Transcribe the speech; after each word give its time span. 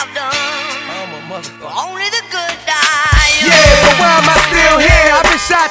have 0.00 0.12
done. 0.16 0.32
I'm 0.32 1.12
a 1.12 1.20
motherfucker. 1.28 1.68
Only 1.84 2.08
the 2.08 2.24
good 2.32 2.56
die. 2.64 3.32
Yeah, 3.44 3.84
but 3.84 3.94
why 4.00 4.12
am 4.16 4.28
I 4.32 4.36
still 4.48 4.76
here? 4.80 5.08
I've 5.12 5.28
been 5.28 5.42
shot 5.44 5.68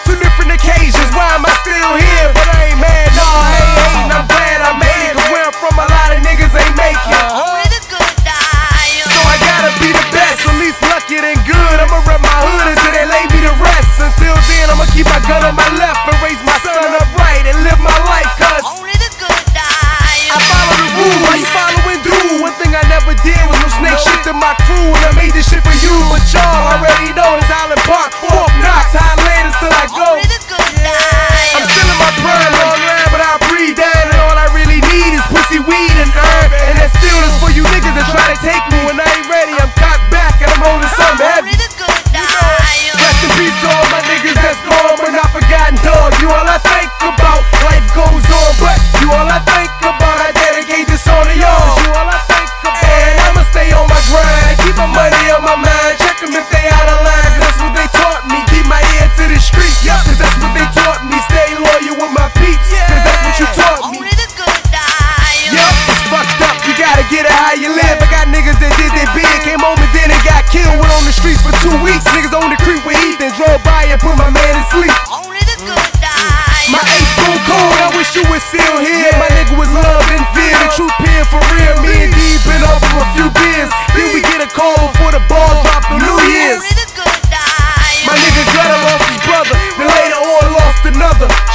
I 25.10 25.16
made 25.16 25.34
this 25.34 25.50
shit 25.50 25.64
for 25.66 25.74
you, 25.82 25.90
but 26.14 26.22
y'all 26.30 26.70
already 26.70 27.10
know 27.18 27.34
it's 27.42 27.50
Island 27.50 27.82
Park. 27.90 28.19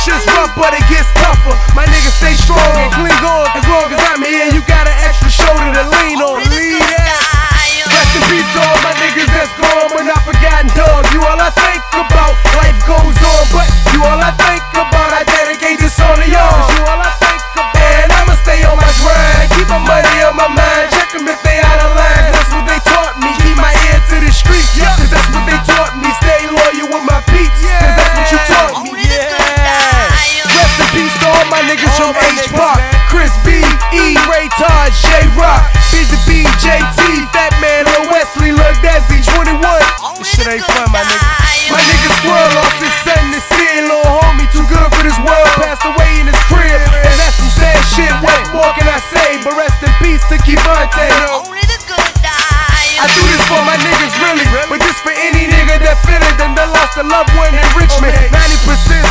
Shit's 0.05 0.28
rough, 0.36 0.52
but 0.52 0.77
it 0.77 0.84
gets 0.92 1.08
tougher. 1.16 1.56
My 1.72 1.88
niggas 1.88 2.12
stay 2.20 2.36
strong 2.36 2.60
and 2.77 2.92
cling 2.92 3.24
on. 3.24 3.48
As 3.56 3.64
long 3.64 3.88
as 3.88 3.97
I'm 4.12 4.20
here, 4.20 4.52
you 4.52 4.60
got 4.69 4.84
an 4.84 4.92
extra 5.00 5.33
shoulder 5.33 5.72
to 5.72 5.84
lean 5.97 6.20
on. 6.20 6.44
Lean 6.52 6.77
ass. 6.77 7.88
Rest 7.88 8.12
in 8.12 8.22
peace 8.28 8.44
to 8.52 8.60
my 8.84 8.92
niggas 9.00 9.32
that's 9.32 9.48
gone, 9.56 9.88
but 9.97 10.05
not 10.05 10.20
forgotten, 10.28 10.69
dog. 10.77 11.08
You 11.08 11.25
all 11.25 11.41
I 11.41 11.48
Rod, 34.84 34.93
J 35.00 35.09
Rock, 35.41 35.65
Busy 35.89 36.12
B, 36.28 36.45
JT, 36.61 37.00
Fat 37.33 37.56
Man, 37.56 37.89
Lil 37.89 38.12
Wesley, 38.12 38.53
Lil 38.53 38.75
Desi, 38.84 39.17
21. 39.33 39.56
This 40.21 40.28
shit 40.28 40.45
ain't 40.45 40.61
fun, 40.61 40.93
my 40.93 41.00
nigga. 41.00 41.25
My 41.72 41.81
nigga 41.81 42.09
squirrel 42.21 42.61
off 42.61 42.77
his 42.77 42.93
son 43.00 43.33
to 43.33 43.41
see, 43.41 43.81
lil 43.81 44.05
homie, 44.05 44.44
too 44.53 44.61
good 44.69 44.84
for 44.93 45.00
this 45.00 45.17
world, 45.25 45.49
passed 45.56 45.89
away 45.89 46.21
in 46.21 46.28
his 46.28 46.37
crib. 46.53 46.69
And 47.00 47.17
that's 47.17 47.33
some 47.41 47.49
sad 47.56 47.81
shit, 47.97 48.12
what 48.21 48.37
more 48.53 48.77
can 48.77 48.84
I 48.84 49.00
say? 49.00 49.41
But 49.41 49.56
rest 49.56 49.81
in 49.81 49.89
peace 50.05 50.21
to 50.28 50.37
Kevonte. 50.44 51.09
I 53.00 53.09
do 53.09 53.23
this 53.25 53.44
for 53.49 53.65
my 53.65 53.81
niggas, 53.81 54.12
really, 54.21 54.44
but 54.69 54.84
this 54.84 55.00
for 55.00 55.17
any 55.17 55.49
nigga 55.49 55.81
that 55.81 55.97
feel 56.05 56.21
it, 56.21 56.37
then 56.37 56.53
they 56.53 56.69
lost 56.69 57.00
a 57.00 57.05
loved 57.09 57.33
one 57.33 57.56
in 57.56 57.69
Richmond. 57.73 58.12
90% 58.37 59.03